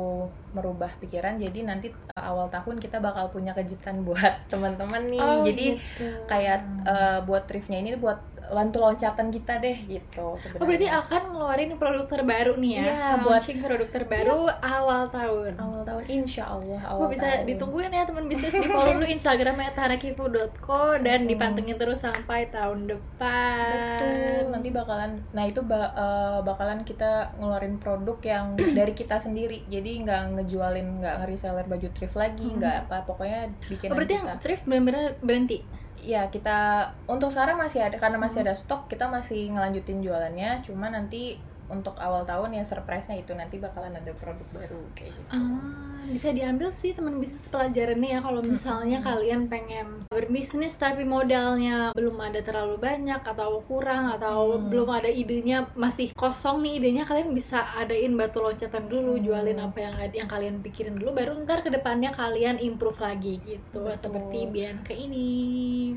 merubah 0.56 0.90
pikiran, 1.02 1.34
jadi 1.44 1.58
nanti 1.68 1.86
eh, 1.94 2.24
awal 2.30 2.46
tahun 2.54 2.76
kita 2.84 2.96
bakal 3.06 3.26
punya 3.34 3.52
kejutan 3.58 3.96
buat 4.06 4.34
teman-teman 4.50 5.02
nih. 5.12 5.26
Oh, 5.26 5.44
jadi 5.46 5.62
gitu. 5.68 6.02
kayak 6.30 6.56
eh, 6.88 7.18
buat 7.26 7.42
thriftnya 7.48 7.78
ini 7.82 7.90
buat 8.04 8.18
lantu 8.50 8.78
loncatan 8.78 9.28
kita 9.28 9.56
deh 9.56 9.76
gitu 9.84 10.26
sebenarnya. 10.36 10.58
Oh 10.58 10.66
berarti 10.66 10.88
akan 10.88 11.22
ngeluarin 11.28 11.70
produk 11.74 12.06
terbaru 12.06 12.52
nih 12.56 12.72
ya? 12.72 12.82
Iya, 12.82 13.06
buat- 13.18 13.40
Launching 13.40 13.58
produk 13.60 13.88
terbaru 13.88 14.38
awal 14.60 15.02
tahun. 15.08 15.52
awal 15.56 15.80
tahun, 15.82 16.02
insya 16.08 16.44
Allah 16.46 16.80
awal 16.84 17.00
Oh, 17.00 17.08
bisa 17.08 17.24
tahun. 17.24 17.46
ditungguin 17.46 17.90
ya 17.90 18.02
teman 18.02 18.26
bisnis 18.26 18.50
di 18.52 18.66
follow 18.66 18.92
dulu 18.92 19.06
Instagramnya 19.06 19.70
tarakifu.co 19.72 20.82
dan 20.98 21.24
dipantengin 21.24 21.76
terus 21.76 21.98
sampai 21.98 22.46
tahun 22.48 22.86
depan. 22.86 23.70
Betul, 23.70 24.50
nanti 24.50 24.68
bakalan 24.70 25.10
nah 25.30 25.44
itu 25.44 25.60
ba- 25.62 25.92
eh, 25.92 26.38
bakalan 26.42 26.82
kita 26.82 27.10
ngeluarin 27.36 27.76
produk 27.76 28.18
yang 28.20 28.46
dari 28.74 28.92
kita 28.92 29.16
sendiri. 29.16 29.62
Jadi 29.66 30.02
nggak 30.02 30.22
ngejualin, 30.34 31.00
nggak 31.00 31.14
nge-reseller 31.20 31.64
baju 31.64 31.88
thrift 31.90 32.14
lagi, 32.14 32.48
Hmm. 32.48 32.58
nggak 32.58 32.74
apa 32.82 32.96
pokoknya 33.04 33.40
bikin 33.64 33.88
Oh, 33.88 33.94
berarti 33.94 34.14
yang 34.14 34.26
kita. 34.26 34.38
thrift 34.40 34.64
benar-benar 34.64 35.14
berhenti. 35.20 35.58
Ya, 36.00 36.32
kita 36.32 36.88
untuk 37.04 37.28
sekarang 37.28 37.60
masih 37.60 37.84
ada 37.84 37.96
karena 38.00 38.16
masih 38.16 38.40
ada 38.40 38.56
stok, 38.56 38.88
kita 38.88 39.04
masih 39.08 39.52
ngelanjutin 39.52 40.00
jualannya. 40.00 40.64
Cuma 40.64 40.88
nanti 40.88 41.36
untuk 41.70 41.94
awal 41.96 42.22
tahun 42.24 42.52
ya 42.52 42.62
surprise-nya 42.62 43.16
itu 43.16 43.32
nanti 43.32 43.56
bakalan 43.56 43.94
ada 43.94 44.12
produk 44.12 44.46
baru 44.52 44.82
kayak 44.92 45.12
gitu. 45.12 45.30
Ah, 45.30 46.02
bisa 46.04 46.28
diambil 46.30 46.68
sih 46.70 46.90
teman 46.90 47.16
bisnis 47.16 47.46
pelajarannya 47.46 48.10
ya 48.10 48.20
kalau 48.20 48.42
misalnya 48.42 48.98
Mm-mm. 48.98 49.08
kalian 49.08 49.40
pengen 49.46 49.86
berbisnis 50.06 50.74
tapi 50.74 51.04
modalnya 51.04 51.94
belum 51.94 52.18
ada 52.18 52.40
terlalu 52.40 52.76
banyak 52.76 53.22
atau 53.22 53.62
kurang 53.62 54.10
atau 54.10 54.50
Hmm. 54.50 54.66
belum 54.66 54.90
ada 54.90 55.06
idenya 55.06 55.70
masih 55.74 56.10
kosong 56.12 56.60
nih 56.60 56.76
idenya 56.76 57.04
kalian 57.04 57.30
bisa 57.30 57.62
adain 57.74 58.12
batu 58.12 58.40
loncatan 58.40 58.84
dulu 58.84 59.14
Hmm. 59.14 59.22
jualin 59.22 59.58
apa 59.60 59.78
yang 59.78 59.94
yang 60.12 60.28
kalian 60.28 60.58
pikirin 60.58 60.96
dulu 60.96 61.14
baru 61.14 61.38
ntar 61.40 61.62
ke 61.62 61.70
depannya 61.70 62.10
kalian 62.10 62.58
improve 62.58 62.98
lagi 62.98 63.38
gitu 63.40 63.78
Betul. 63.80 63.94
seperti 63.96 64.38
Bianca 64.48 64.90
ini 64.90 65.28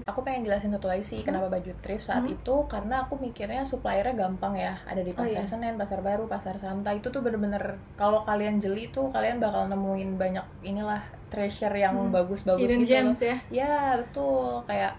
Aku 0.03 0.21
pengen 0.21 0.45
jelasin 0.45 0.69
satu 0.69 0.85
lagi 0.85 1.01
sih 1.01 1.21
kenapa 1.21 1.49
baju 1.49 1.73
thrift 1.79 2.05
saat 2.05 2.21
Hmm. 2.21 2.35
itu 2.35 2.55
karena 2.67 3.01
aku 3.01 3.17
mikirnya 3.17 3.63
suppliernya 3.63 4.13
gampang 4.15 4.53
ya 4.53 4.77
ada 4.83 5.01
di 5.01 5.09
Oh, 5.09 5.17
pasar 5.19 5.41
iya. 5.41 5.47
Senen, 5.63 5.79
pasar 5.79 6.03
baru, 6.03 6.27
pasar 6.27 6.59
Santa 6.59 6.91
itu 6.91 7.07
tuh 7.07 7.23
bener-bener 7.23 7.79
kalau 7.95 8.19
kalian 8.27 8.59
jeli 8.59 8.91
tuh 8.91 9.07
kalian 9.15 9.39
bakal 9.39 9.63
nemuin 9.71 10.19
banyak 10.19 10.43
inilah 10.59 10.99
treasure 11.31 11.71
yang 11.71 11.95
Hmm. 11.95 12.11
bagus-bagus 12.11 12.75
hidden 12.75 12.83
gitu 12.83 12.91
loh. 12.99 13.15
gems 13.15 13.19
ya 13.23 13.35
Ya 13.47 13.95
betul 13.95 14.59
kayak 14.67 14.91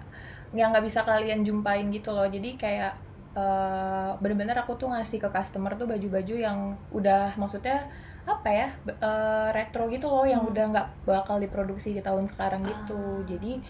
yang 0.56 0.72
nggak 0.72 0.84
bisa 0.88 1.04
kalian 1.04 1.44
jumpain 1.44 1.84
gitu 1.92 2.16
loh 2.16 2.24
jadi 2.24 2.50
kayak 2.56 2.92
eh, 3.36 4.10
bener-bener 4.24 4.56
aku 4.56 4.72
tuh 4.80 4.88
ngasih 4.94 5.18
ke 5.20 5.28
customer 5.36 5.76
tuh 5.76 5.84
baju-baju 5.84 6.34
yang 6.46 6.58
udah 6.94 7.36
maksudnya 7.36 7.84
apa 8.24 8.48
ya 8.48 8.68
eh, 8.88 9.48
retro 9.52 9.84
gitu 9.92 10.06
loh 10.08 10.24
yang 10.24 10.40
Hmm. 10.46 10.54
udah 10.54 10.64
nggak 10.72 10.86
bakal 11.04 11.36
diproduksi 11.44 11.92
di 11.92 12.00
tahun 12.00 12.24
sekarang 12.24 12.64
gitu 12.64 12.96
Ah. 12.96 13.26
jadi 13.28 13.60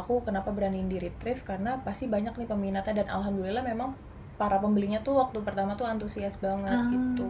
aku 0.00 0.24
kenapa 0.26 0.50
beraniin 0.56 0.88
diri 0.88 1.12
thrift 1.20 1.44
karena 1.46 1.78
pasti 1.86 2.08
banyak 2.08 2.32
nih 2.34 2.48
peminatnya 2.48 3.04
dan 3.04 3.08
alhamdulillah 3.12 3.62
memang 3.62 3.94
para 4.40 4.56
pembelinya 4.56 4.98
tuh 4.98 5.20
waktu 5.20 5.36
pertama 5.40 5.74
tuh 5.74 5.84
antusias 5.84 6.34
banget 6.38 6.72
Ah. 6.72 6.88
gitu 6.88 7.28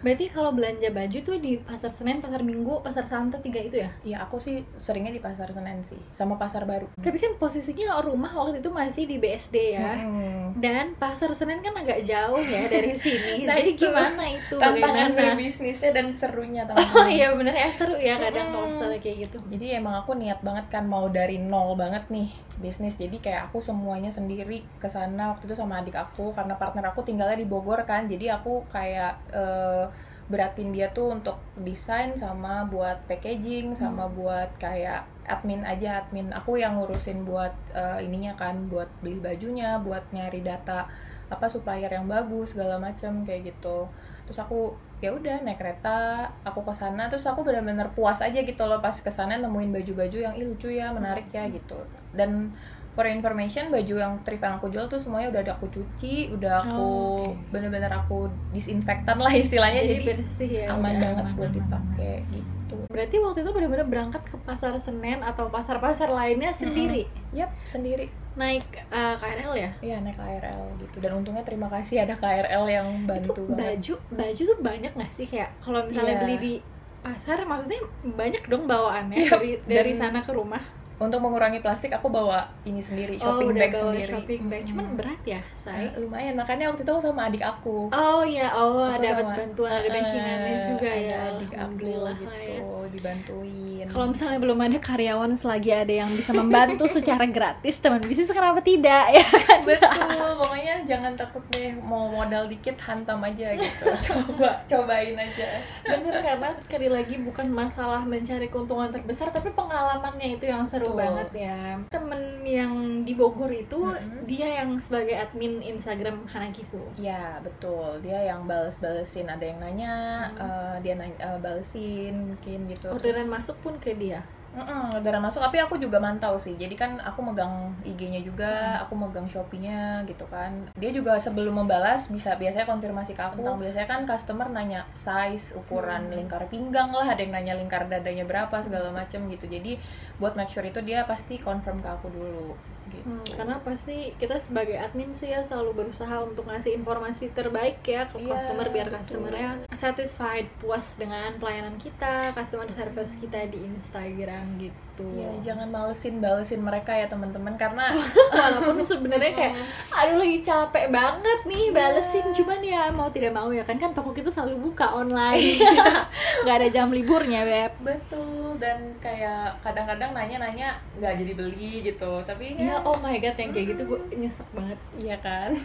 Berarti 0.00 0.32
kalau 0.32 0.48
belanja 0.50 0.88
baju 0.88 1.18
tuh 1.20 1.36
di 1.36 1.60
pasar 1.60 1.92
Senen, 1.92 2.18
pasar 2.18 2.40
Minggu, 2.40 2.80
pasar 2.80 3.04
Santet 3.04 3.44
tiga 3.44 3.60
itu 3.60 3.76
ya? 3.76 3.92
ya 4.00 4.16
aku 4.20 4.40
sih 4.40 4.64
seringnya 4.74 5.12
di 5.12 5.20
pasar 5.20 5.52
Senen 5.52 5.84
sih 5.84 6.00
sama 6.10 6.34
pasar 6.34 6.64
baru 6.64 6.88
Tapi 6.96 7.20
kan 7.20 7.36
posisinya 7.36 8.00
rumah 8.00 8.32
waktu 8.32 8.58
itu 8.58 8.70
masih 8.70 9.04
di 9.04 9.20
BSD 9.20 9.56
ya. 9.70 10.00
Mm-mm. 10.00 10.56
Dan 10.56 10.96
pasar 10.96 11.28
Senen 11.30 11.60
kan 11.60 11.76
agak 11.76 12.00
jauh 12.02 12.40
ya 12.40 12.64
dari 12.66 12.96
sini. 13.04 13.44
Nah, 13.44 13.54
Jadi 13.54 13.70
itu 13.70 13.84
gimana 13.84 14.24
itu? 14.26 14.56
tantangan 14.56 14.80
Bagaimana? 14.80 15.20
berbisnisnya 15.36 15.90
dan 15.92 16.06
serunya 16.10 16.62
Oh 16.64 16.72
teman-teman 16.72 17.08
iya 17.10 17.28
bener 17.30 17.52
ya 17.54 17.68
seru 17.70 17.94
ya 17.94 18.16
kadang 18.18 18.46
kalau 18.48 18.58
Mm. 18.62 18.72
misalnya 18.72 18.98
kayak 18.98 19.16
gitu. 19.22 19.36
jadi 19.48 19.66
emang 19.76 19.94
aku 19.98 20.12
niat 20.14 20.40
banget 20.40 20.64
kan 20.70 20.84
mau 20.86 21.06
dari 21.08 21.36
nol 21.36 21.76
banget 21.76 22.08
nih 22.08 22.32
bisnis. 22.60 23.00
Jadi 23.00 23.18
kayak 23.18 23.50
aku 23.50 23.58
semuanya 23.64 24.12
sendiri 24.12 24.62
ke 24.78 24.86
sana 24.86 25.32
waktu 25.34 25.48
itu 25.50 25.56
sama 25.56 25.80
adik 25.80 25.96
aku 25.96 26.36
karena 26.36 26.54
partner 26.60 26.92
aku 26.92 27.02
tinggalnya 27.02 27.40
di 27.40 27.48
Bogor 27.48 27.82
kan. 27.88 28.06
Jadi 28.06 28.28
aku 28.28 28.68
kayak 28.68 29.16
eh, 29.32 29.84
beratin 30.30 30.70
dia 30.70 30.94
tuh 30.94 31.10
untuk 31.18 31.42
desain 31.58 32.14
sama 32.14 32.62
buat 32.70 33.02
packaging 33.10 33.74
sama 33.74 34.06
buat 34.06 34.54
kayak 34.62 35.02
admin 35.26 35.66
aja 35.66 36.06
admin 36.06 36.30
aku 36.30 36.54
yang 36.54 36.78
ngurusin 36.78 37.26
buat 37.26 37.50
eh, 37.74 38.06
ininya 38.06 38.38
kan 38.38 38.70
buat 38.70 38.86
beli 39.02 39.18
bajunya 39.18 39.82
buat 39.82 40.06
nyari 40.14 40.46
data 40.46 40.86
apa 41.30 41.46
supplier 41.46 41.88
yang 41.88 42.10
bagus 42.10 42.52
segala 42.52 42.76
macam 42.82 43.22
kayak 43.22 43.54
gitu. 43.54 43.86
Terus 44.26 44.38
aku 44.42 44.74
ya 44.98 45.14
udah 45.14 45.40
naik 45.46 45.62
kereta 45.62 46.28
aku 46.42 46.66
ke 46.66 46.74
sana. 46.74 47.06
Terus 47.06 47.24
aku 47.30 47.46
benar-benar 47.46 47.94
puas 47.94 48.18
aja 48.18 48.42
gitu 48.42 48.62
loh 48.66 48.82
pas 48.82 48.94
ke 48.98 49.08
sana 49.14 49.38
nemuin 49.38 49.70
baju-baju 49.70 50.18
yang 50.18 50.34
ih 50.34 50.44
lucu 50.50 50.68
ya 50.74 50.90
menarik 50.90 51.30
ya 51.30 51.46
gitu. 51.46 51.78
Dan 52.10 52.50
for 52.98 53.06
information 53.06 53.70
baju 53.70 53.94
yang 54.02 54.18
thrift 54.26 54.42
yang 54.42 54.58
aku 54.58 54.66
jual 54.74 54.90
tuh 54.90 54.98
semuanya 54.98 55.30
udah 55.30 55.40
ada 55.46 55.52
aku 55.54 55.70
cuci 55.70 56.34
udah 56.34 56.66
aku 56.66 56.82
Oh, 56.82 57.30
oke. 57.30 57.54
bener-bener 57.54 57.94
aku 57.94 58.26
disinfektan 58.50 59.22
lah 59.22 59.30
istilahnya. 59.30 59.86
Jadi, 59.86 59.94
jadi, 59.94 60.06
bersih 60.18 60.50
ya. 60.50 60.66
aman 60.74 60.98
banget 60.98 61.22
aman, 61.22 61.34
buat 61.38 61.52
dipakai 61.54 62.14
gitu. 62.34 62.78
Berarti 62.90 63.16
waktu 63.22 63.38
itu 63.46 63.50
benar-benar 63.54 63.86
berangkat 63.86 64.22
ke 64.26 64.36
pasar 64.42 64.74
Senen 64.82 65.22
atau 65.22 65.46
pasar-pasar 65.46 66.10
lainnya 66.10 66.50
sendiri. 66.50 67.06
yap 67.30 67.54
sendiri 67.62 68.10
Naik 68.30 68.66
eh, 68.88 69.14
KRL 69.16 69.52
ya? 69.54 69.70
Iya 69.80 69.96
naik 70.00 70.16
KRL 70.16 70.62
gitu 70.78 70.96
dan 70.98 71.12
untungnya 71.14 71.42
terima 71.42 71.66
kasih 71.66 72.02
ada 72.02 72.14
KRL 72.14 72.64
yang 72.66 72.88
bantu 73.04 73.34
itu 73.34 73.42
banget 73.44 73.58
baju 73.60 73.94
baju 74.08 74.42
tuh 74.46 74.58
banyak 74.60 74.92
gak 74.94 75.12
sih 75.12 75.26
kayak 75.26 75.50
kalau 75.58 75.82
misalnya 75.84 76.14
Iya. 76.14 76.22
beli 76.22 76.36
di 76.38 76.54
pasar 77.00 77.42
maksudnya 77.42 77.80
banyak 78.04 78.42
dong 78.46 78.64
bawaannya 78.64 79.16
Iya, 79.18 79.30
dari 79.32 79.50
dari 79.64 79.92
dan- 79.92 80.00
sana 80.12 80.20
ke 80.20 80.30
rumah 80.30 80.60
untuk 81.00 81.18
mengurangi 81.18 81.58
plastik 81.58 81.90
aku 81.90 82.06
bawa 82.06 82.44
ini 82.62 82.78
sendiri 82.78 83.16
oh 83.16 83.24
shopping 83.34 83.48
udah 83.48 83.58
bag 83.58 83.72
bawa 83.72 83.82
sendiri. 83.90 84.12
shopping 84.12 84.42
bag. 84.46 84.62
Cuman 84.62 84.84
Mm-mm. 84.84 84.98
berat 85.00 85.20
ya 85.24 85.40
say 85.56 85.88
Eh, 85.88 85.98
lumayan. 85.98 86.34
Makanya 86.34 86.68
waktu 86.68 86.82
itu 86.82 86.90
aku 86.90 87.02
sama 87.02 87.24
adik 87.24 87.40
aku. 87.40 87.88
Oh 87.88 88.20
ya 88.22 88.52
oh 88.52 88.84
Aku 88.86 89.00
dapat 89.00 89.24
sama- 89.24 89.34
bantuan 89.34 89.70
ada 89.70 89.80
Eh, 89.80 89.90
backingannya 89.90 90.54
juga 90.66 90.88
ada 90.88 91.00
ya. 91.02 91.18
adik 91.32 91.52
aku 91.54 91.72
gitu 91.74 91.96
lah 91.98 92.16
ya. 92.20 92.60
dibantuin. 92.90 93.86
Kalau 93.86 94.06
misalnya 94.06 94.38
belum 94.38 94.58
ada 94.60 94.78
karyawan 94.78 95.32
selagi 95.32 95.70
ada 95.72 95.94
yang 95.96 96.10
bisa 96.12 96.30
membantu 96.32 96.84
secara 96.92 97.24
gratis 97.24 97.78
teman 97.78 97.98
bisnis 98.00 98.28
kenapa 98.28 98.60
tidak 98.60 99.04
ya 99.10 99.24
betul. 99.62 99.88
Pokoknya 100.36 100.74
jangan 100.84 101.12
takut 101.14 101.40
deh 101.48 101.72
mau 101.76 102.06
modal 102.08 102.44
dikit 102.44 102.76
hantam 102.78 103.18
aja 103.20 103.54
gitu. 103.54 103.84
Coba 104.06 104.60
cobain 104.64 105.16
aja. 105.16 105.48
Bener 105.82 106.14
karena 106.20 106.50
sekali 106.60 106.88
lagi 106.88 107.16
bukan 107.18 107.48
masalah 107.48 108.02
mencari 108.02 108.46
keuntungan 108.46 108.90
terbesar 108.90 109.30
tapi 109.30 109.48
pengalamannya 109.50 110.34
itu 110.34 110.44
yang 110.44 110.62
seru 110.62 110.89
Betul. 110.90 111.00
banget 111.00 111.30
ya 111.36 111.58
temen 111.86 112.20
yang 112.42 112.72
di 113.02 113.12
Bogor 113.12 113.48
itu 113.48 113.80
Mm-mm. 113.80 114.24
dia 114.24 114.60
yang 114.60 114.74
sebagai 114.76 115.14
admin 115.14 115.60
Instagram 115.60 116.26
Hanakifu 116.26 116.80
ya 116.96 117.38
betul 117.40 118.00
dia 118.00 118.20
yang 118.24 118.44
bales-balesin 118.44 119.26
ada 119.26 119.42
yang 119.42 119.58
nanya 119.58 119.94
Hmm. 120.30 120.40
eh, 120.40 120.76
dia 120.80 120.94
nanya, 120.94 121.16
eh, 121.18 121.38
balesin 121.38 122.14
mungkin 122.28 122.58
gitu 122.66 122.88
orderan 122.88 123.24
Terus- 123.24 123.32
masuk 123.32 123.56
pun 123.60 123.74
ke 123.76 123.92
dia 123.92 124.20
Mm-mm, 124.50 124.98
orderan 124.98 125.22
masuk. 125.22 125.38
Tapi 125.40 125.62
aku 125.62 125.78
juga 125.78 126.02
mantau 126.02 126.34
sih. 126.36 126.58
Jadi 126.58 126.74
kan 126.74 126.98
aku 126.98 127.22
megang 127.22 127.70
IG-nya 127.86 128.18
juga 128.20 128.82
aku 128.82 128.98
megang 128.98 129.30
Shopee-nya 129.30 130.02
gitu 130.04 130.26
kan. 130.26 130.66
Dia 130.74 130.90
juga 130.90 131.14
sebelum 131.16 131.54
membalas 131.62 132.10
bisa 132.10 132.34
biasanya 132.34 132.66
konfirmasi 132.66 133.14
ke 133.14 133.22
aku. 133.22 133.40
Tentang 133.40 133.62
biasanya 133.62 133.86
kan 133.86 134.00
customer 134.04 134.50
nanya 134.50 134.82
size 134.92 135.54
ukuran 135.54 136.10
Hmm. 136.10 136.18
lingkar 136.18 136.42
pinggang 136.50 136.90
lah 136.90 137.14
ada 137.14 137.22
yang 137.22 137.30
nanya 137.30 137.54
lingkar 137.54 137.86
dadanya 137.86 138.26
berapa 138.26 138.58
segala 138.58 138.90
macem 138.90 139.30
gitu. 139.30 139.46
Jadi 139.46 139.78
buat 140.18 140.34
make 140.34 140.50
sure 140.50 140.66
itu 140.66 140.82
dia 140.82 141.06
pasti 141.06 141.38
confirm 141.38 141.78
ke 141.78 141.88
aku 141.88 142.10
dulu 142.10 142.58
gitu. 142.90 143.06
Hmm, 143.06 143.22
karena 143.22 143.54
pasti 143.62 144.10
kita 144.18 144.42
sebagai 144.42 144.74
admin 144.74 145.14
sih 145.14 145.30
ya 145.30 145.46
selalu 145.46 145.86
berusaha 145.86 146.26
untuk 146.26 146.50
ngasih 146.50 146.74
informasi 146.74 147.30
terbaik 147.30 147.78
ya 147.86 148.02
ke 148.10 148.18
Iya, 148.18 148.34
customer 148.34 148.66
biar 148.66 148.88
customernya 148.90 149.50
satisfied 149.78 150.50
puas 150.58 150.98
dengan 150.98 151.38
pelayanan 151.38 151.78
kita 151.78 152.34
customer 152.34 152.66
service 152.74 153.14
kita 153.22 153.46
di 153.46 153.62
Instagram 153.62 154.39
gitu. 154.58 155.06
Iya, 155.06 155.52
jangan 155.52 155.68
malesin 155.72 156.20
balesin 156.20 156.60
mereka 156.60 156.92
ya 156.92 157.08
teman-teman. 157.08 157.56
Karena 157.56 157.92
walaupun 158.36 158.84
sebenarnya 158.84 159.32
kayak 159.32 159.54
aduh 159.92 160.16
lagi 160.20 160.38
capek 160.44 160.86
banget 160.92 161.38
nih 161.48 161.72
balesin. 161.72 162.26
Cuman 162.32 162.60
ya 162.64 162.88
mau 162.92 163.08
tidak 163.08 163.32
mau 163.36 163.48
ya 163.52 163.64
kan 163.64 163.76
kan 163.76 163.92
toko 163.92 164.12
kita 164.12 164.28
selalu 164.28 164.70
buka 164.70 164.92
online. 164.92 165.60
Nggak 166.44 166.56
ada 166.60 166.68
jam 166.68 166.88
liburnya 166.92 167.44
beb. 167.44 167.72
Betul. 167.84 168.56
Dan 168.60 168.96
kayak 169.00 169.60
kadang-kadang 169.64 170.12
nanya-nanya 170.12 170.76
nggak 171.00 171.16
jadi 171.16 171.32
beli 171.32 171.72
gitu. 171.84 172.20
Tapi 172.24 172.60
ya 172.60 172.76
ya. 172.76 172.76
oh 172.84 172.96
my 173.00 173.16
god 173.18 173.36
yang 173.36 173.50
kayak 173.50 173.66
gitu 173.76 173.82
gue 173.88 174.00
nyesek 174.16 174.48
banget. 174.52 174.78
Iya 175.00 175.16
kan? 175.20 175.56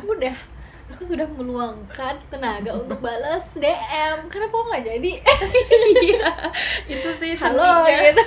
Aku 0.00 0.14
udah 0.14 0.34
aku 0.86 1.02
sudah 1.02 1.26
meluangkan 1.26 2.20
tenaga 2.28 2.70
untuk 2.80 2.98
balas 2.98 3.48
DM 3.54 4.16
kenapa 4.28 4.52
kok 4.52 4.66
nggak 4.68 4.84
jadi? 4.86 5.12
Iya 6.04 6.30
itu 6.86 7.10
sih 7.16 7.32
halo 7.36 7.62
seninya. 7.82 7.98
gitu. 8.04 8.22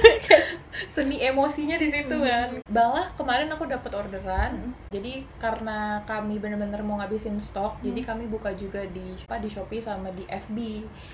Seni 0.87 1.17
emosinya 1.19 1.73
di 1.75 1.89
situ 1.89 2.13
Hmm. 2.13 2.25
kan. 2.25 2.49
Balah 2.67 3.07
kemarin 3.13 3.49
aku 3.49 3.65
dapat 3.65 3.91
orderan. 3.93 4.51
Hmm. 4.57 4.73
jadi 4.87 5.19
karena 5.35 5.99
kami 6.03 6.39
bener-bener 6.39 6.79
mau 6.79 6.95
ngabisin 6.97 7.35
stok 7.37 7.77
jadi 7.81 8.01
Hmm. 8.01 8.09
kami 8.09 8.23
buka 8.27 8.49
juga 8.53 8.81
di 8.87 9.13
apa 9.19 9.37
di 9.37 9.49
Shopee 9.49 9.83
sama 9.83 10.09
di 10.11 10.23
FB 10.23 10.57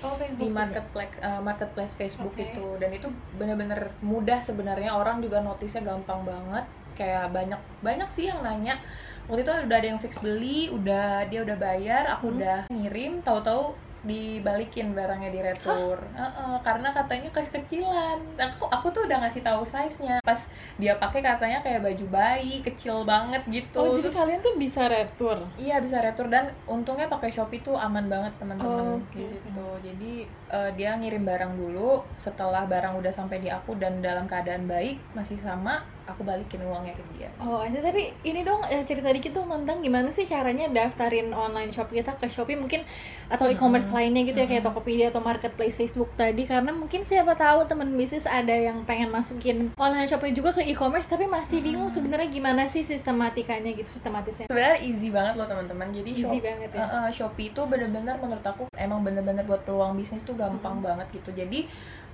oh, 0.00 0.14
di 0.16 0.46
marketplace 0.48 1.16
eh, 1.18 1.40
marketplace 1.40 1.92
Facebook 1.94 2.32
Oke. 2.32 2.44
itu. 2.46 2.66
Dan 2.78 2.90
itu 2.90 3.08
bener-bener 3.34 3.92
mudah 4.00 4.38
sebenarnya. 4.38 4.94
Orang 4.94 5.20
juga 5.20 5.40
notisnya 5.40 5.82
gampang 5.82 6.22
banget 6.22 6.64
kayak 6.94 7.28
banyak 7.28 7.60
banyak 7.80 8.08
sih 8.08 8.26
yang 8.26 8.40
nanya. 8.40 8.78
Waktu 9.24 9.40
itu 9.40 9.52
udah 9.64 9.78
ada 9.78 9.88
yang 9.88 9.96
fix 9.96 10.18
beli 10.18 10.68
udah 10.68 11.24
dia 11.26 11.40
udah 11.40 11.56
bayar 11.56 12.04
aku 12.10 12.28
Hmm. 12.28 12.36
udah 12.38 12.58
ngirim 12.68 13.20
tahu-tahu 13.20 13.72
dibalikin 14.04 14.92
barangnya 14.92 15.32
di 15.32 15.40
retur 15.40 15.96
Heeh, 16.12 16.54
karena 16.60 16.92
katanya 16.92 17.32
kekecilan 17.32 18.20
aku 18.36 18.68
aku 18.68 18.86
tuh 18.90 19.02
udah 19.02 19.24
ngasih 19.24 19.40
tahu 19.40 19.64
size 19.64 20.04
nya 20.04 20.20
pas 20.20 20.36
dia 20.76 20.92
pakai 20.94 21.24
katanya 21.24 21.58
kayak 21.58 21.80
baju 21.80 22.06
bayi 22.12 22.60
kecil 22.60 23.00
banget 23.02 23.40
gitu. 23.48 23.80
Oh 23.80 23.96
jadi 23.96 24.04
Terus- 24.04 24.18
kalian 24.18 24.40
tuh 24.42 24.54
bisa 24.56 24.82
retur 24.86 25.36
Iya 25.56 25.80
bisa 25.80 25.98
retur 25.98 26.28
dan 26.28 26.52
untungnya 26.66 27.08
pakai 27.08 27.32
Shopee 27.32 27.60
tuh 27.60 27.74
aman 27.74 28.04
banget 28.04 28.36
teman-teman 28.36 28.76
Oh, 28.76 29.00
oke, 29.00 29.16
di 29.16 29.24
situ. 29.24 29.66
Jadi 29.80 30.12
eh, 30.28 30.70
dia 30.76 30.94
ngirim 30.94 31.24
barang 31.24 31.56
dulu, 31.56 32.04
setelah 32.16 32.64
barang 32.64 32.94
udah 32.94 33.10
sampai 33.10 33.40
di 33.40 33.48
aku 33.48 33.72
dan 33.74 33.98
dalam 34.00 34.28
keadaan 34.28 34.66
baik 34.66 35.00
masih 35.12 35.40
sama, 35.40 35.80
aku 36.04 36.20
balikin 36.20 36.60
uangnya 36.60 36.92
ke 36.92 37.02
dia. 37.12 37.32
Oh, 37.38 37.56
aja 37.56 37.80
tapi 37.80 38.12
ini 38.20 38.40
dong 38.40 38.60
eh, 38.66 38.84
cerita 38.84 39.08
dikit 39.08 39.32
dong 39.32 39.48
tentang 39.48 39.80
gimana 39.80 40.08
sih 40.08 40.24
caranya 40.24 40.68
daftarin 40.68 41.32
online 41.32 41.70
shop 41.70 41.88
kita 41.88 42.12
ke 42.14 42.28
Shopee 42.28 42.54
mungkin 42.54 42.84
atau 43.26 43.48
e-commerce 43.48 43.88
Mm-mm. 43.88 43.96
lainnya 43.96 44.22
gitu 44.24 44.36
ya 44.36 44.46
kayak 44.46 44.60
Mm-mm. 44.60 44.76
Tokopedia 44.76 45.08
atau 45.08 45.18
marketplace 45.18 45.72
Facebook 45.74 46.12
tadi 46.14 46.44
karena 46.44 46.70
mungkin 46.70 47.02
siapa 47.02 47.32
tahu 47.34 47.64
teman 47.64 47.88
bisnis 47.90 48.24
ada 48.24 48.52
yang 48.52 48.84
pengen 48.84 49.08
masukin 49.08 49.72
online 49.74 50.04
shopnya 50.04 50.30
juga 50.30 50.52
ke 50.52 50.62
e-commerce 50.66 51.08
tapi 51.08 51.24
masih 51.24 51.58
bingung 51.58 51.88
Mm-mm. 51.88 51.96
sebenarnya 51.96 52.28
gimana 52.28 52.68
sih 52.68 52.84
sistematikanya 52.84 53.72
gitu 53.72 53.88
sistematisnya. 53.88 54.46
Sebenarnya 54.46 54.80
easy 54.80 55.08
banget 55.08 55.34
loh 55.34 55.48
teman-teman. 55.48 55.88
Jadi 55.88 56.10
Easy 56.12 56.22
Shop- 56.22 56.44
banget 56.44 56.70
ya. 56.70 56.78
Eh, 56.78 56.88
eh, 57.00 57.08
Shopee 57.10 57.48
itu 57.48 57.60
bener-bener 57.64 58.20
menurut 58.20 58.44
aku 58.44 58.68
emang 58.76 59.00
bener-bener 59.00 59.42
buat 59.42 59.64
peluang 59.64 59.96
bisnis 59.96 60.20
tuh 60.20 60.36
gampang 60.36 60.78
Mm-mm. 60.78 60.86
banget 60.86 61.06
gitu. 61.16 61.32
Jadi 61.32 61.64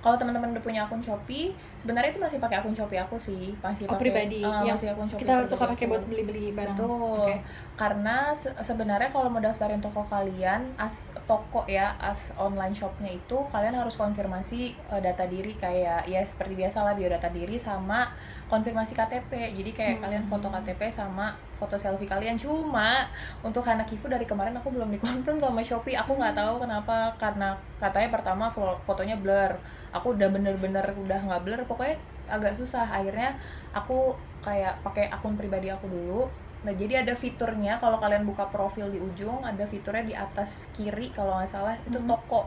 kalau 0.01 0.17
teman-teman 0.17 0.49
udah 0.49 0.61
punya 0.61 0.81
akun 0.81 0.97
Shopee, 0.97 1.53
sebenarnya 1.77 2.09
itu 2.09 2.17
masih 2.17 2.37
pakai 2.37 2.57
akun 2.57 2.73
Shopee 2.73 2.97
aku 2.97 3.15
sih, 3.15 3.53
masih 3.55 3.85
Oh, 3.85 3.93
pakai 3.93 4.01
pribadi. 4.03 4.41
eh, 4.41 4.61
Yang 4.63 4.75
masih 4.75 4.89
akun 4.89 5.07
Shopee 5.07 5.21
Kita 5.21 5.33
pribadi 5.35 5.51
suka 5.51 5.65
pakai 5.67 5.85
buat 5.87 6.03
beli-beli 6.03 6.45
barang. 6.51 6.73
Betul. 6.73 7.21
Oke. 7.21 7.35
Karena 7.75 8.15
se- 8.31 8.53
sebenarnya 8.59 9.09
kalau 9.09 9.27
mau 9.27 9.37
daftarin 9.39 9.77
toko 9.77 10.01
kalian, 10.03 10.73
as 10.75 10.95
toko 11.23 11.65
ya, 11.65 11.93
as 11.99 12.33
online 12.35 12.73
shopnya 12.73 13.11
itu 13.11 13.37
kalian 13.47 13.73
harus 13.73 13.93
konfirmasi 13.95 14.59
eh, 14.73 14.99
data 14.99 15.23
diri 15.23 15.53
kayak 15.55 16.05
ya 16.05 16.21
seperti 16.23 16.53
biasa 16.55 16.81
lah 16.81 16.93
biodata 16.93 17.29
diri 17.29 17.55
sama 17.55 18.09
konfirmasi 18.47 18.93
KTP. 18.93 19.31
Jadi 19.53 19.71
kayak 19.71 19.93
Hmm. 19.95 20.03
kalian 20.03 20.25
foto 20.25 20.47
KTP 20.47 20.89
sama 20.89 21.31
foto 21.55 21.77
selfie 21.77 22.05
kalian. 22.05 22.33
Cuma 22.35 23.05
untuk 23.39 23.61
Hanakifu 23.61 24.05
dari 24.07 24.25
kemarin 24.25 24.53
aku 24.53 24.69
belum 24.69 24.89
dikonfirm 24.91 25.37
sama 25.37 25.61
Shopee. 25.61 25.93
Aku 25.95 26.13
nggak 26.13 26.33
tahu 26.33 26.57
kenapa 26.59 27.13
karena 27.15 27.53
katanya 27.77 28.09
pertama 28.11 28.45
fo- 28.47 28.81
fotonya 28.83 29.13
blur. 29.15 29.53
Aku 29.95 30.15
udah 30.15 30.27
bener-bener 30.31 30.85
udah 30.95 31.19
nggak 31.27 31.41
blur. 31.45 31.61
Pokoknya 31.69 31.95
agak 32.31 32.55
susah. 32.59 32.87
Akhirnya 32.87 33.35
aku 33.75 34.15
kayak 34.41 34.81
pakai 34.85 35.05
akun 35.13 35.37
pribadi 35.37 35.69
aku 35.69 35.85
dulu 35.91 36.25
Nah, 36.61 36.73
jadi 36.77 37.01
ada 37.01 37.17
fiturnya 37.17 37.81
kalau 37.81 37.97
kalian 37.97 38.21
buka 38.21 38.45
profil 38.53 38.93
di 38.93 39.01
ujung, 39.01 39.41
ada 39.41 39.65
fiturnya 39.65 40.05
di 40.05 40.13
atas 40.13 40.69
kiri 40.77 41.09
kalau 41.09 41.41
nggak 41.41 41.49
salah 41.49 41.73
itu 41.89 41.97
Hmm. 41.97 42.05
toko 42.05 42.45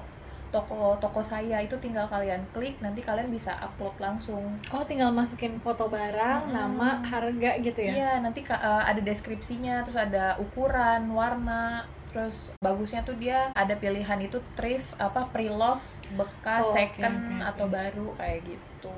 toko 0.55 0.95
toko 1.03 1.19
saya 1.19 1.59
itu 1.59 1.75
tinggal 1.83 2.07
kalian 2.07 2.39
klik 2.55 2.79
nanti 2.79 3.03
kalian 3.03 3.27
bisa 3.27 3.59
upload 3.59 3.91
langsung. 3.99 4.55
Oh, 4.71 4.87
tinggal 4.87 5.11
masukin 5.11 5.59
foto 5.59 5.91
barang, 5.91 6.47
Mm-mm. 6.47 6.55
nama, 6.55 7.03
harga 7.03 7.59
gitu 7.59 7.81
ya. 7.83 7.93
Iya, 7.99 8.13
nanti 8.23 8.47
eh, 8.47 8.83
ada 8.87 9.03
deskripsinya, 9.03 9.83
terus 9.83 9.99
ada 9.99 10.39
ukuran, 10.39 11.11
warna, 11.11 11.83
terus 12.15 12.55
bagusnya 12.57 13.03
tuh 13.03 13.19
dia 13.19 13.51
ada 13.53 13.75
pilihan 13.75 14.23
itu 14.23 14.39
thrift 14.55 14.95
apa 14.97 15.27
pre-love, 15.27 15.83
bekas, 16.15 16.63
Oh, 16.63 16.71
second 16.71 17.11
oke, 17.11 17.27
oke. 17.35 17.43
atau 17.45 17.67
baru 17.67 18.07
kayak 18.15 18.41
gitu. 18.47 18.95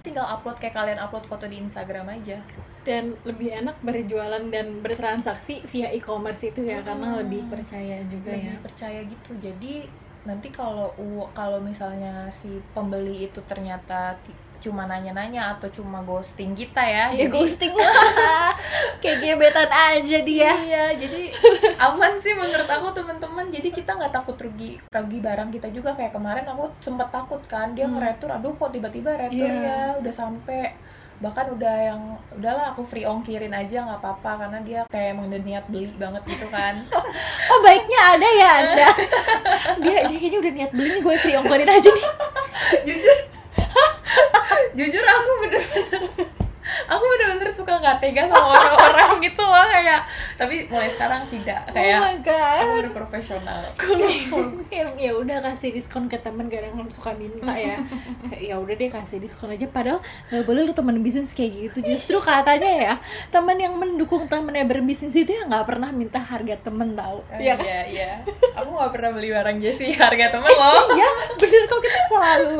Tinggal 0.00 0.24
upload 0.26 0.56
kayak 0.56 0.72
kalian 0.72 0.96
upload 0.96 1.24
foto 1.24 1.44
di 1.44 1.56
Instagram 1.58 2.08
aja. 2.10 2.40
Dan 2.82 3.16
lebih 3.22 3.52
enak 3.54 3.80
berjualan 3.80 4.44
dan 4.46 4.80
bertransaksi 4.80 5.64
via 5.64 5.88
e-commerce 5.90 6.40
itu 6.42 6.60
ya 6.62 6.80
karena 6.80 7.04
Hmm. 7.10 7.20
lebih 7.20 7.48
percaya 7.48 8.00
juga 8.04 8.32
lebih 8.32 8.48
ya. 8.50 8.60
percaya 8.60 9.00
gitu 9.02 9.30
jadi 9.38 9.74
nanti 10.24 10.48
kalau 10.48 10.92
kalau 11.32 11.60
misalnya 11.60 12.28
si 12.28 12.48
pembeli 12.72 13.24
itu 13.24 13.40
ternyata 13.40 14.16
cuma 14.64 14.82
nanya-nanya 14.84 15.52
atau 15.52 15.68
cuma 15.68 16.00
ghosting 16.00 16.52
kita 16.52 16.80
ya 16.80 17.12
Ya 17.12 17.28
jadi- 17.28 17.30
ghosting 17.30 17.72
kayak 19.02 19.16
gebetan 19.20 19.68
aja 19.68 20.18
dia. 20.20 20.52
iya 20.58 20.84
jadi 20.90 21.28
aman 21.86 22.16
sih 22.16 22.32
menurut 22.32 22.64
aku 22.66 22.88
teman-teman 22.90 23.44
jadi 23.48 23.68
kita 23.68 23.92
nggak 23.92 24.14
takut 24.14 24.36
rugi 24.38 24.80
rugi 24.88 25.18
barang 25.20 25.50
kita 25.50 25.68
juga 25.68 25.92
kayak 25.92 26.10
kemarin 26.10 26.46
aku 26.46 26.72
sempet 26.78 27.08
takut 27.10 27.44
kan 27.44 27.70
dia 27.70 27.84
Hmm. 27.84 28.00
ngeretur 28.00 28.32
aduh 28.32 28.54
kok 28.54 28.70
tiba-tiba 28.70 29.12
retur 29.14 29.44
Iya. 29.44 29.60
ya 29.60 29.78
udah 29.96 30.14
sampai 30.14 30.72
bahkan 31.14 31.46
udah 31.48 31.74
yang 31.84 32.00
udahlah 32.32 32.72
aku 32.72 32.82
free 32.82 33.04
ongkirin 33.04 33.52
aja 33.52 33.82
nggak 33.82 34.00
apa-apa 34.00 34.30
karena 34.40 34.58
dia 34.60 34.80
kayak 34.88 35.14
emang 35.14 35.28
udah 35.28 35.42
niat 35.42 35.64
beli 35.66 35.92
banget 35.94 36.22
gitu 36.26 36.46
kan 36.48 36.74
Oh 37.50 37.58
baiknya 37.60 38.00
ada 38.10 38.28
ya 38.32 38.50
anda. 38.56 38.88
dia 39.78 39.98
dia 40.02 40.16
kayaknya 40.16 40.38
udah 40.40 40.52
niat 40.54 40.70
beli 40.70 40.88
nih 40.90 41.02
gue 41.02 41.14
free 41.16 41.36
ongkorin 41.36 41.68
aja 41.68 41.86
nih. 41.86 42.06
jujur 42.82 43.18
jujur 44.72 45.04
aku 45.04 45.30
bener-bener 45.44 46.28
aku 46.88 47.04
bener-bener 47.04 47.50
suka 47.50 47.72
nggak 47.80 47.98
tega 48.02 48.22
sama 48.28 48.54
orang-orang 48.54 49.10
gitu 49.26 49.42
loh 49.42 49.66
kayak 49.68 50.00
tapi 50.34 50.66
mulai 50.68 50.90
sekarang 50.90 51.22
tidak. 51.30 51.62
Oh 51.70 51.74
kayak 51.74 52.00
my 52.00 52.16
god. 52.20 52.60
aku 52.64 52.74
udah 52.84 52.92
profesional. 52.92 53.60
Yang 54.74 54.90
ya 54.98 55.12
udah 55.14 55.38
kasih 55.38 55.70
diskon 55.70 56.10
ke 56.10 56.18
temen 56.18 56.50
kadang 56.50 56.74
yang 56.74 56.90
suka 56.90 57.14
minta 57.14 57.54
ya. 57.54 57.78
Kayak 58.30 58.42
ya 58.42 58.54
udah 58.58 58.74
deh 58.74 58.90
kasih 58.90 59.18
diskon 59.22 59.54
aja. 59.54 59.70
Padahal 59.70 60.02
nggak 60.32 60.42
boleh 60.42 60.60
lu 60.66 60.74
teman 60.74 60.98
bisnis 60.98 61.30
kayak 61.30 61.70
gitu. 61.70 61.78
Justru 61.86 62.18
katanya 62.18 62.70
ya 62.74 62.94
teman 63.30 63.54
yang 63.54 63.78
mendukung 63.78 64.26
temennya 64.26 64.66
berbisnis 64.66 65.14
itu 65.14 65.30
ya 65.30 65.46
nggak 65.46 65.64
pernah 65.68 65.94
minta 65.94 66.18
harga 66.18 66.58
temen 66.58 66.98
tau. 66.98 67.22
Iya 67.38 67.38
ya 67.38 67.54
kan? 67.54 67.64
iya. 67.64 67.80
Iya 67.94 68.12
aku 68.58 68.70
nggak 68.74 68.90
pernah 68.90 69.10
beli 69.14 69.28
barang 69.30 69.58
Jessie 69.62 69.94
harga 69.94 70.26
temen 70.34 70.50
loh. 70.50 70.82
Ya 70.98 71.10
bener 71.38 71.62
kok 71.70 71.80
kita 71.82 72.00
selalu 72.10 72.56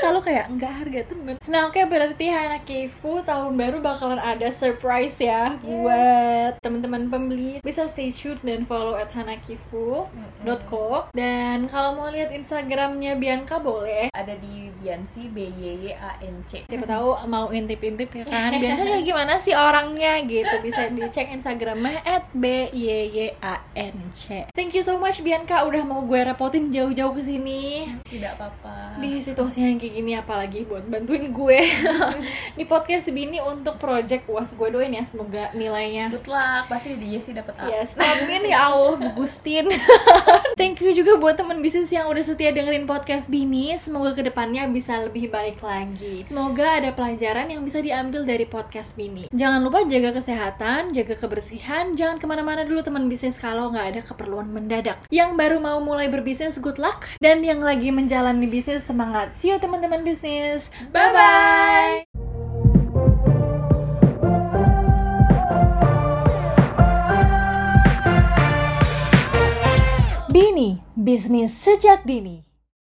selalu 0.00 0.20
kayak 0.24 0.44
enggak 0.48 0.72
harga 0.72 1.00
temen. 1.12 1.34
Nah 1.44 1.60
oke 1.68 1.80
berarti 1.84 2.26
Hana 2.32 2.58
Kifu 2.64 3.20
tahun 3.24 3.52
baru 3.60 3.67
bakalan 3.76 4.16
ada 4.16 4.48
surprise 4.48 5.20
ya 5.20 5.60
buat 5.60 6.56
teman-teman 6.64 7.12
pembeli. 7.12 7.60
Bisa 7.60 7.84
stay 7.84 8.08
tune 8.08 8.40
dan 8.40 8.64
follow 8.64 8.96
at 8.96 9.12
hanakifu.co 9.12 11.12
dan 11.12 11.68
kalau 11.68 12.00
mau 12.00 12.08
lihat 12.08 12.32
instagramnya 12.32 13.20
Bianca 13.20 13.60
boleh. 13.60 14.08
Ada 14.16 14.40
di 14.40 14.72
Biansi 14.80 15.28
B 15.28 15.52
Y 15.52 15.84
Y 15.84 15.92
A 15.92 16.16
N 16.24 16.40
C. 16.48 16.64
Siapa 16.64 16.88
tahu 16.88 17.28
mau 17.28 17.52
intip-intip 17.52 18.08
ya 18.16 18.24
kan? 18.24 18.56
Bianca 18.56 18.88
kayak 18.88 19.04
gimana 19.04 19.36
sih 19.36 19.52
orangnya 19.52 20.24
gitu? 20.24 20.64
Bisa 20.64 20.88
dicek 20.88 21.28
instagramnya 21.36 22.00
at 22.08 22.24
b 22.32 22.72
y 22.72 23.12
y 23.12 23.36
a 23.44 23.60
n 23.76 24.00
c. 24.16 24.48
Thank 24.56 24.72
you 24.72 24.80
so 24.80 24.96
much 24.96 25.20
Bianca. 25.20 25.68
Udah 25.68 25.84
mau 25.84 26.00
gue 26.08 26.24
repotin 26.24 26.72
jauh-jauh 26.72 27.12
ke 27.12 27.20
sini. 27.20 27.92
Tidak 28.08 28.40
apa-apa. 28.40 28.96
Di 28.96 29.20
situasi 29.20 29.60
yang 29.60 29.76
kayak 29.76 29.92
gini 29.92 30.12
apalagi 30.16 30.64
buat 30.64 30.88
bantuin 30.88 31.28
gue. 31.28 31.60
Di 32.58 32.64
podcast 32.64 33.10
Bini 33.10 33.42
untuk 33.42 33.57
project 33.64 34.26
uas 34.28 34.52
gue 34.52 34.68
doain 34.68 34.92
ya 34.92 35.04
semoga 35.06 35.50
nilainya 35.54 36.12
good 36.12 36.28
luck 36.28 36.66
pasti 36.68 36.98
di 36.98 37.14
Jessie 37.16 37.36
dapat 37.36 37.54
A 37.58 37.68
Yes, 37.68 37.92
amin 38.00 38.48
ya 38.48 38.72
Allah, 38.72 38.96
Bu 38.96 39.22
Gustin. 39.22 39.68
Thank 40.60 40.80
you 40.80 40.96
juga 40.96 41.20
buat 41.20 41.36
teman 41.36 41.60
bisnis 41.60 41.92
yang 41.92 42.08
udah 42.08 42.24
setia 42.24 42.50
dengerin 42.50 42.88
podcast 42.88 43.28
Bini. 43.28 43.76
Semoga 43.76 44.16
ke 44.16 44.24
depannya 44.24 44.64
bisa 44.72 44.98
lebih 45.04 45.28
baik 45.28 45.60
lagi. 45.60 46.24
Semoga 46.24 46.80
ada 46.80 46.90
pelajaran 46.96 47.52
yang 47.52 47.62
bisa 47.62 47.84
diambil 47.84 48.24
dari 48.24 48.48
podcast 48.48 48.96
Bini. 48.96 49.28
Jangan 49.30 49.60
lupa 49.60 49.84
jaga 49.84 50.16
kesehatan, 50.16 50.96
jaga 50.96 51.14
kebersihan. 51.20 51.92
Jangan 51.92 52.16
ke 52.18 52.26
mana-mana 52.26 52.64
dulu 52.64 52.80
teman 52.80 53.06
bisnis 53.06 53.36
kalau 53.36 53.68
nggak 53.68 53.86
ada 53.94 54.00
keperluan 54.00 54.48
mendadak. 54.48 55.04
Yang 55.12 55.36
baru 55.36 55.56
mau 55.60 55.78
mulai 55.84 56.08
berbisnis, 56.08 56.56
good 56.58 56.80
luck. 56.80 57.04
Dan 57.20 57.44
yang 57.44 57.60
lagi 57.60 57.92
menjalani 57.92 58.48
bisnis, 58.48 58.88
semangat. 58.88 59.36
See 59.36 59.52
you 59.52 59.60
teman-teman 59.60 60.02
bisnis. 60.02 60.72
Bye-bye! 60.90 62.27
Bini, 70.38 70.78
bisnis 70.94 71.50
sejak 71.50 72.06
dini. 72.06 72.46